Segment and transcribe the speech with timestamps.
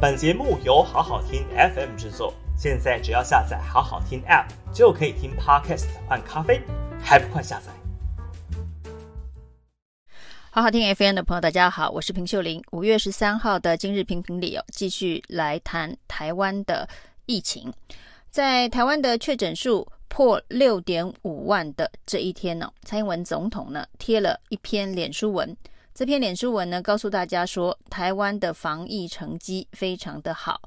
[0.00, 6.62] 本节目由好好听 FM 制作，现在只要下载好好听 App 就可以听 Podcast 换咖啡，
[7.02, 7.72] 还不快下载？
[10.50, 12.62] 好好听 FM 的朋友，大家好，我是平秀玲。
[12.70, 16.88] 五月十三号的今日评评理哦，继续来谈台湾的
[17.26, 17.72] 疫情。
[18.30, 25.56] 在台湾的确诊数破六点五万的这一天呢，蔡英文总统呢贴了一篇脸书文。
[25.98, 30.60] 这篇脸书文呢，告诉大家说，台湾的防疫成绩非常的好。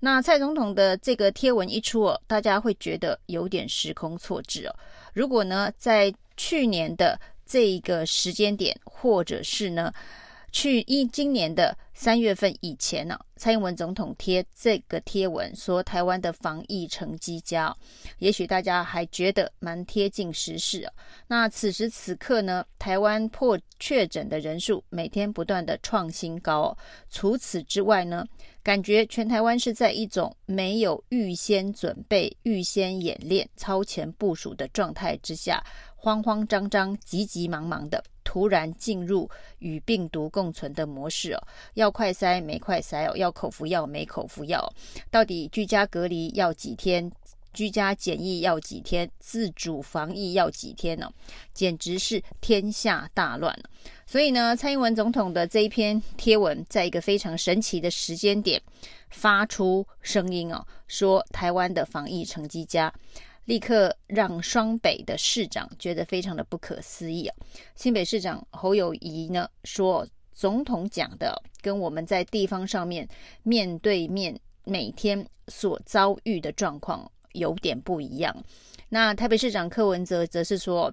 [0.00, 4.74] 那蔡总统的这个贴文一出哦，大家会觉得有点时空错置哦。
[5.12, 9.92] 如果呢，在去年的这一个时间点，或者是呢，
[10.52, 17.74] 去一今年的三月份以前呢、蔡英文总统贴这个贴文说台湾的防疫成绩佳，
[18.18, 20.92] 也许大家还觉得蛮贴近时事啊。
[21.26, 26.76] 那此时此刻呢，台湾破确诊的人数每天不断的创新高。
[27.08, 28.24] 除此之外呢，
[28.62, 35.62] 感觉全台湾是在一种没有预先准备、预先演练、超前部署的状态之下，
[36.02, 38.02] 慌慌张张、急急忙忙的。
[38.24, 44.72] 突然进入与病毒共存的模式哦，要快筛没快筛哦，要口服药没口服药，
[45.10, 47.10] 到底居家隔离要几天？
[47.52, 49.08] 居家检疫要几天？
[49.20, 51.08] 自主防疫要几天呢？
[51.52, 53.56] 简直是天下大乱。
[54.06, 58.60] 所以呢，蔡英文总统的这一篇贴文，在一个非常神奇的时间点
[59.10, 62.92] 发出声音哦，说台湾的防疫成绩佳。
[63.44, 67.36] 立刻让双北的市长觉得非常的不可思议啊！
[67.74, 73.08] 新北市长侯友宜呢说，总统讲的跟我们在地方上面
[73.42, 78.34] 面对面每天所遭遇的状况有点不一样。
[78.88, 80.92] 那台北市长柯文哲则是说，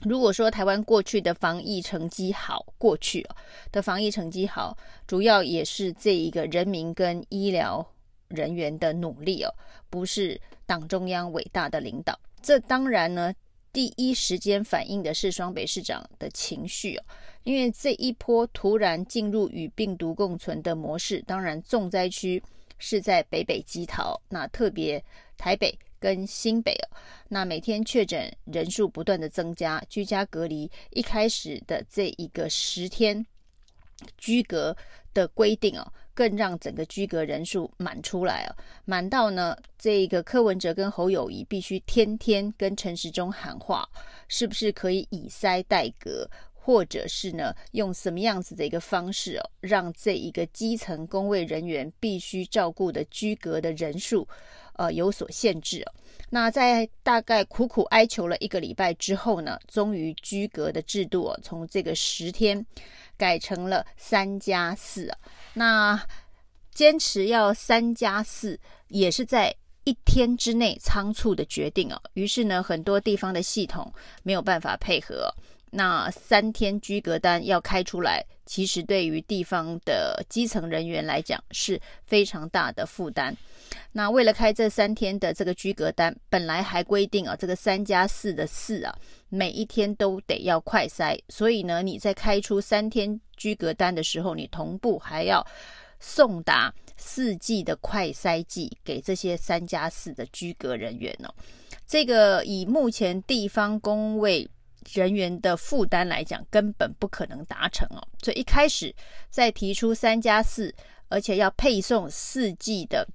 [0.00, 3.26] 如果说台湾过去的防疫成绩好，过去
[3.70, 4.76] 的防疫成绩好，
[5.06, 7.86] 主要也是这一个人民跟医疗
[8.28, 9.54] 人员的努力哦，
[9.88, 10.40] 不是。
[10.66, 13.34] 党中央伟大的领导，这当然呢，
[13.70, 17.04] 第一时间反映的是双北市长的情绪哦，
[17.42, 22.42] 因为这一波突然进入与病毒共存的模式，当然重灾区
[22.78, 25.04] 是在北北基桃，那特别
[25.36, 26.96] 台北跟新北哦，
[27.28, 33.24] 那每天确诊人数不断的增加，居家隔离一开始的这一个十天
[34.18, 34.76] 居隔
[35.12, 35.92] 的规定哦。
[36.16, 43.84] 更让整个居隔人数满出来啊，满到呢，这个柯文哲跟侯友谊必须天天跟陈时中喊话，
[44.28, 54.28] 是不是可以以塞代隔，或者是呢，用什么样子的一个方式哦，让这一个基层工卫人员必须照顾的居隔的人数，
[54.74, 55.92] 呃，有所限制哦。
[56.34, 62.66] 那在大概苦苦哀求了一个礼拜之后呢，终于居格的制度哦，从这个十天。
[63.16, 65.08] 改成了三加四，
[65.52, 66.04] 那
[66.72, 68.58] 坚持要三加四，
[68.88, 72.02] 也是在一天之内仓促的决定哦。
[72.14, 75.32] 于是呢，很多地方的系统没有办法配合。
[75.76, 83.36] 那三天居隔单要开出来，其实对于地方的基层人员来讲是非常大的负担。
[83.90, 88.96] 那为了开这三天的这个居隔单，本来还规定啊，这个三加四的四啊，
[89.28, 91.18] 每一天都得要快筛。
[91.28, 95.44] 所以呢，你在开出三天居隔单的时候，你同步还要
[95.98, 101.34] 送达四剂的快筛剂给这些三加四的居隔人员哦。
[101.84, 104.48] 这个以目前地方公卫。
[104.92, 108.02] 人员的负担来讲，根本不可能达成哦。
[108.22, 108.94] 所以一开始
[109.30, 110.74] 在提出三加四，
[111.08, 113.06] 而且要配送四 G 的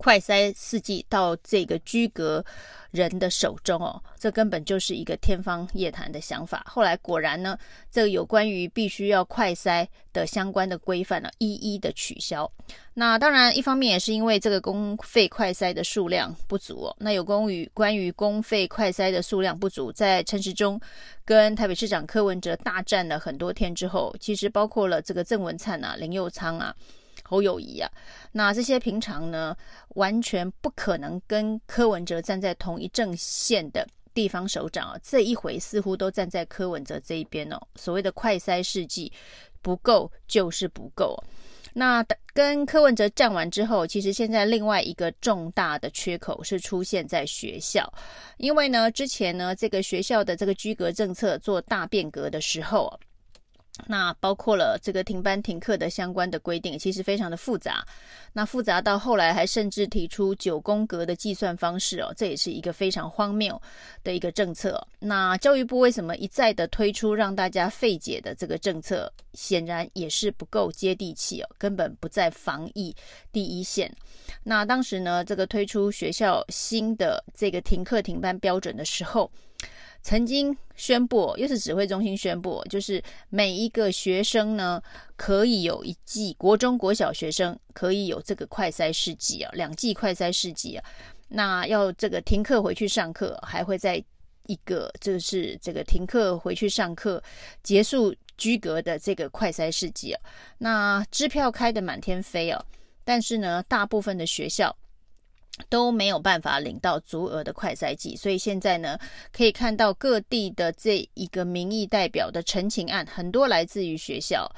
[0.00, 2.42] 快筛试剂到这个居格
[2.90, 6.64] 人的手中哦，这根本就是一个天方夜谭的想法。
[6.66, 7.54] 后来果然呢，
[7.90, 12.50] 这个有关于必须要快筛的相关的规范呢，一一的取消。
[12.94, 16.96] 那当然，一方面也是因为这个公费快筛的数量不足哦。
[16.98, 20.80] 那有关于关于公费快筛的数量不足，在陈时中
[21.26, 26.74] 跟台北市长柯文哲大战了很多天之后，其实包括了这个郑文灿啊、林佑昌啊。
[27.30, 27.88] 侯友宜啊，
[28.32, 29.56] 那这些平常呢，
[29.90, 37.56] 完全不可能跟柯文哲站在同一阵线的地方首长啊，这一回似乎都站在柯文哲这一边哦。
[37.76, 39.12] 所谓的快筛试剂
[39.62, 41.16] 不够就是不够。
[41.72, 42.04] 那
[42.34, 47.88] 跟柯文哲战完之后，其实现在另外一个重大的缺口是出现在学校，
[48.38, 52.98] 因为呢，之前呢，这个学校的这个居格政策做大变革的时候。
[53.86, 57.84] 那包括了这个停班停课的相关的规定，其实非常的复杂。
[58.32, 63.60] 那复杂到后来还甚至提出九宫格的计算方式哦，这也是一个非常荒谬
[64.04, 64.86] 的一个政策。
[64.98, 69.12] 那教育部为什么一再的推出让大家费解的这个政策？
[69.34, 72.94] 显然也是不够接地气哦，根本不在防疫
[73.32, 73.92] 第一线。
[74.42, 79.30] 那当时呢，这个推出学校新的这个停课停班标准的时候。
[80.02, 84.82] 曾经宣布，又是指挥中心宣布，就是每一个学生呢，
[85.16, 90.84] 可以有一剂国中国小学生可以有这个快筛试剂啊，两剂快筛试剂啊。
[91.28, 94.02] 那要这个停课回去上课，还会在
[94.46, 97.22] 一个就是这个停课回去上课
[97.62, 100.20] 结束居隔的这个快筛试剂啊。
[100.58, 102.64] 那支票开得满天飞啊，
[103.04, 104.74] 但是呢，大部分的学校。
[105.68, 108.98] 都没有办法领到足额的快筛剂，所以现在呢，
[109.32, 114.50] 可以看到各地的这一个民意代表的陈情案，很多来自于学校。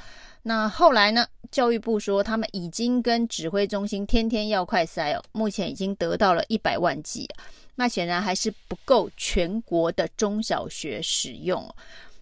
[0.43, 7.29] 那后来呢，教育部说他们已经跟指挥中心天天要快筛哦，目前已经得到了一百万剂，
[7.75, 11.69] 那显然还是不够全国的中小学使用，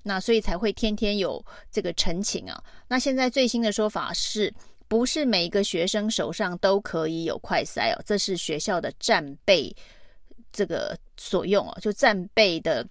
[0.02, 2.62] 那所以才会天天有这个陈情啊。
[2.88, 4.52] 那现在最新的说法是。
[4.90, 9.72] 不是每一个学生手上都可以有快筛哦，这是学校的战备
[10.50, 12.84] 这个所用哦，就战备的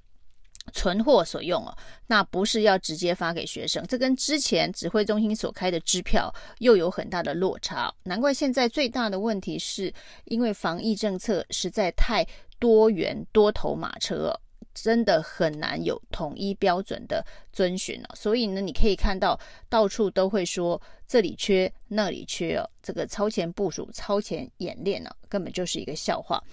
[0.72, 7.94] 存货所用哦，那不是要直接发给学生，这跟之前指挥中心所开的支票又有很大的落差。
[8.04, 9.94] 难怪现在最大的问题是
[10.24, 12.26] 因为防疫政策实在太
[12.60, 14.34] 多元多头马车。
[14.82, 26.44] 真的很难有统一标准的遵循了，所以呢，你可以看到到处都会说这里缺那里缺哦，这个超前部署、超前演练呢，根本就是一个笑话。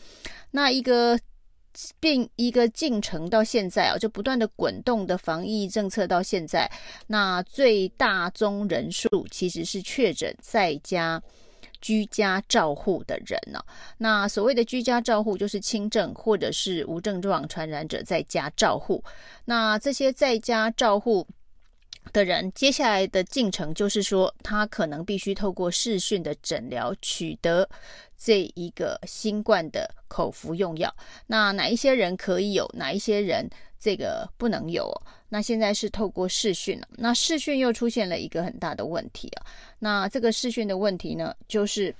[0.50, 1.19] 那一个
[2.00, 6.70] 变一个进程到现在啊，就不断的滚动的防疫政策到现在，
[7.06, 11.22] 那最大宗人数其实是确诊在家。
[11.87, 13.62] 居家照护的人呢、
[13.99, 19.05] 那所谓的居家照护就是轻症或者是无症状传染者在家照护。
[19.44, 21.25] 那这些在家照护
[22.12, 27.69] 的人，接下来的进程就是说，他可能必须透过视讯的诊疗取得
[28.19, 30.93] 这一个新冠的口服用药。
[31.29, 32.69] 那哪一些人可以有？
[32.75, 33.49] 哪一些人
[33.79, 34.91] 这个不能有？
[35.28, 39.46] 那现在是透过视讯了，那视讯又出现了一个很大的问题啊。
[39.78, 41.94] 那这个视讯的问题呢，就是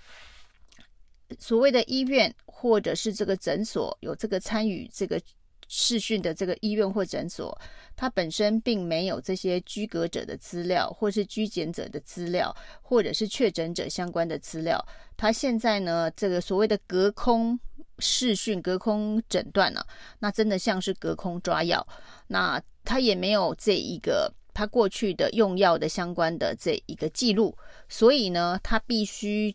[1.39, 5.21] 所谓的医院或者是这个诊所有这个参与这个
[5.69, 7.59] 视讯的这个医院或诊所，
[7.97, 14.81] 它本身并没有这些居隔者的资料，或是居检者的资料，或者是确诊者相关的资料。
[15.17, 17.59] 它现在呢，这个所谓的隔空
[17.99, 19.85] 视讯、隔空诊断呢，
[20.19, 21.87] 那真的像是隔空抓药。
[22.29, 27.57] 那他也没有这一个他过去的用药的相关的这一个记录，
[27.89, 29.55] 所以呢，他必须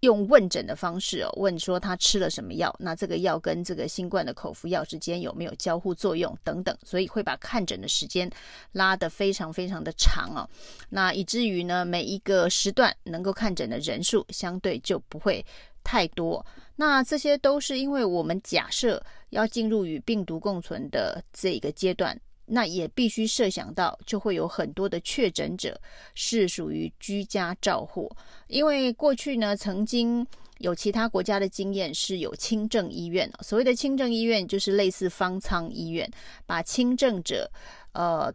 [0.00, 8.30] 用问诊的方式哦，问说他吃了什么药，那这个药跟这个新冠的口服药之间有没有交互作用等等，所以会把看诊的时间
[8.72, 10.48] 拉得非常非常的长哦，
[10.90, 15.44] 那以至于呢，每一个时段能够看诊的人数相对就不会
[15.86, 16.44] 太多。
[16.74, 19.00] 那这些都是因为我们假设
[19.30, 22.20] 要进入与病毒共存的这个阶段。
[22.48, 25.80] 那也必须设想到，就会有很多的确诊者
[26.14, 28.08] 是属于居家照护，
[28.46, 30.24] 因为过去呢，曾经
[30.58, 36.08] 有其他国家的经验是有轻症医院，所谓的轻症医院就是类似方舱医院，
[36.46, 37.50] 把轻症者
[37.94, 38.32] 呃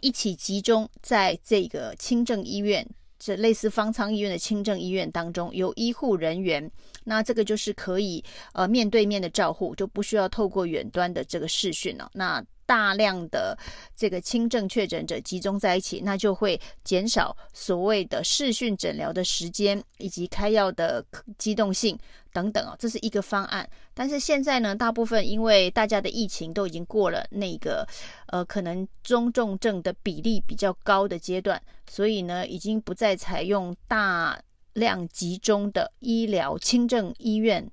[0.00, 2.88] 一起集中在这个轻症医院，
[3.20, 6.68] 这类似方舱医院的轻症医院当中，有医护人员，
[7.04, 12.44] 那这个就是可以呃面对面的照护，就不需要透过远端的这个视讯了，那。
[12.70, 13.58] 大量的
[13.96, 21.04] 这个轻症确诊者集中在一起，那就会减少所谓的视讯诊疗的时间以及开药的
[21.36, 21.98] 机动性
[22.32, 23.68] 等等哦，这是一个方案。
[23.92, 27.84] 但是现在呢，大部分因为大家的疫情都已经过了那个
[28.28, 34.40] 呃可能中重症的比例比较高的阶段，所以呢，已经不再采用大
[34.74, 37.68] 量集中的医疗轻症医院。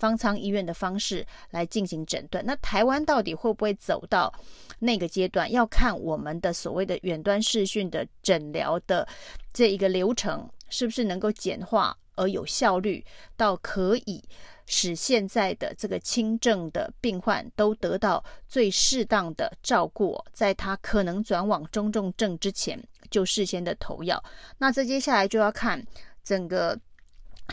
[0.00, 4.32] 方舱医院的方式来进行诊断，那台湾到底会不会走到
[4.78, 5.52] 那个阶段？
[5.52, 9.06] 要看我们的所谓的远端视讯的诊疗的
[9.52, 13.04] 这一个流程是不是能够简化而有效率，
[13.36, 14.24] 到可以
[14.66, 24.22] 使现在的这个轻症的病患都得到最适当的照顾，在他可能转往中重症之前就事先的投药。
[24.56, 25.86] 那这接下来就要看
[26.24, 26.78] 整个。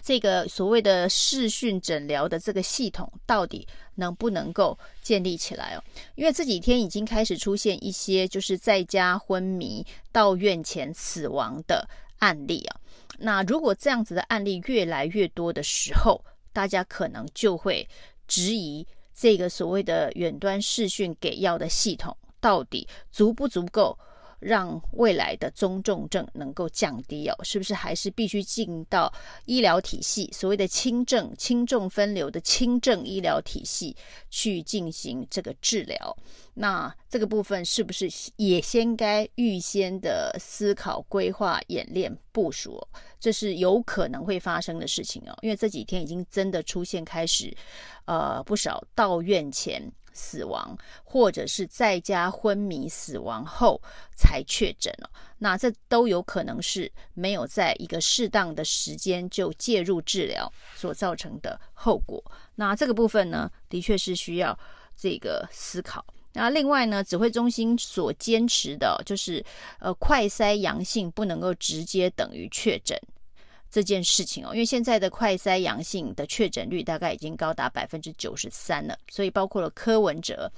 [0.04, 5.84] 这个所谓的视讯诊疗的这个系统到底能不能够建立起来哦？
[6.16, 11.88] 因为这几天已经开始出现一些就是在家昏迷到院前死亡的
[12.20, 12.80] 案例啊。
[13.20, 16.24] 那如果这样子的案例越来越多的时候，
[16.54, 17.88] 大家可能就会
[18.28, 23.98] 质疑这个所谓的远端视讯给药的系统到底足不足够。
[24.40, 29.12] 让未来的中重症能够降低哦，是不是还是必须进到
[29.46, 33.96] 医疗体系，所谓的轻症、轻重分流的轻症医疗体系
[34.30, 36.18] 去进行这个治疗？
[36.54, 42.88] 那这个部分是不是也先该预先的思考、规划、演练、部署？
[43.20, 47.56] 这是有可能会发生的事情哦，因为这几天已经真的出现开始，
[48.06, 49.92] 呃，不少到院前。
[50.18, 53.80] 死亡，或者是在家昏迷死亡后
[54.16, 62.22] 才确诊了，那这都有可能是没有在一个适当的时间就介入治疗所造成的后果。
[62.56, 64.58] 那这个部分呢，的确是需要
[64.96, 66.04] 这个思考。
[66.34, 69.44] 那另外呢，指挥中心所坚持的就是，
[69.80, 73.00] 呃，快筛阳性不能够直接等于确诊。
[73.70, 80.52] 这件事情哦，因为现在的快筛阳性的确诊率大概已经高达百分之九十三了，所以包括了柯文哲、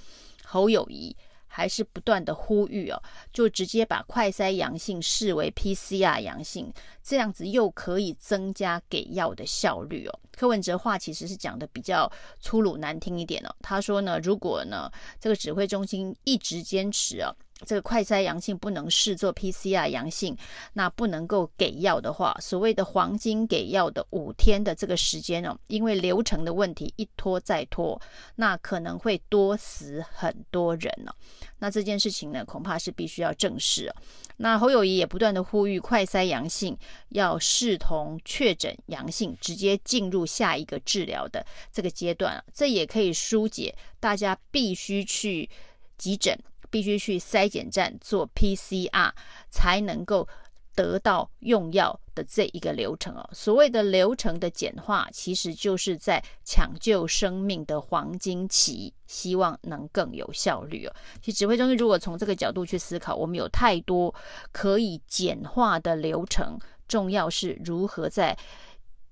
[0.44, 1.16] 侯友宜
[1.48, 3.02] 还是不断的呼吁哦，
[3.34, 6.72] 就直接把快筛阳性视为 PCR 阳性，
[7.04, 10.20] 这样子又可以增加给药的效率哦。
[10.32, 14.90] 柯文哲话其实是讲的比较粗鲁难听一点哦，他说呢，如果呢
[15.20, 17.36] 这个指挥中心一直坚持哦。
[17.66, 20.36] 这个快筛阳性不能视作 PCR 阳性，
[20.74, 28.02] 那不能够给药的话，所谓的黄金给药的五天的这个时间哦，因为流程的问题一拖再拖，
[28.36, 31.14] 那可能会多死很多人哦。
[31.60, 33.96] 那这件事情呢，恐怕是必须要正视哦。
[34.38, 36.78] 那侯友宜也不断的呼吁，快筛阳性
[37.10, 45.50] 要视同确诊阳性，直接进入下一个治疗的这个阶段，这也可以疏解大家必须去
[45.98, 46.40] 急诊。
[46.70, 49.12] 必须去筛检站做 PCR
[49.50, 50.28] 才能够
[50.76, 53.30] 得到用药的这一个流程哦。
[53.34, 60.96] 所谓的流程的简化，其实就是在抢救生命的黄金期，希望能更有效率哦。
[61.22, 64.14] 其实指挥中心如果从这个角度去思考，我们有太多
[64.52, 66.58] 可以简化的流程，
[66.88, 68.38] 重要是如何在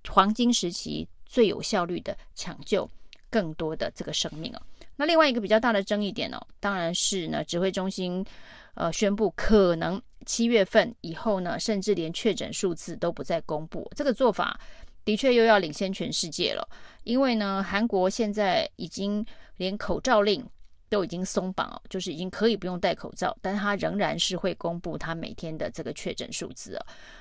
[0.08, 2.90] 黄金时期最有效率的抢救
[3.30, 4.62] 更多的这个生命哦。
[5.00, 8.25] 那另外一个比较大的争议点哦，当然是呢，指挥中心
[8.74, 13.88] 呃宣布可能七月份以后呢，甚至连确诊数字都不再公布。
[13.96, 14.60] 这个做法
[15.06, 16.68] 的确又要领先全世界了，
[17.04, 19.24] 因为呢，韩国现在已经
[19.58, 20.44] 连口罩令
[20.89, 26.77] 都已经松绑，就是已经可以不用戴口罩，但他仍然是会公布他每天的这个确诊数字。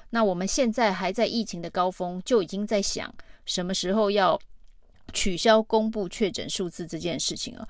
[0.08, 3.14] 那我们现在还在疫情的高峰，就已经在想
[3.44, 4.40] 什么时候要。
[5.12, 7.68] 取消公布确诊数字这件事情哦，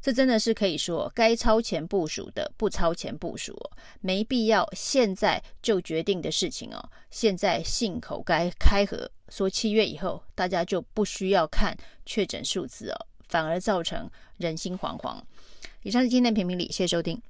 [0.00, 3.70] 这真的是可以说该超前部署的不超前部署哦，
[4.00, 15.20] 没必要现在就决定的事情哦，现在信口该开河说七月以后大家就不需要看确诊数字哦，反而造成人心惶惶。
[15.82, 17.20] 以上是今天的评评理，谢谢收听。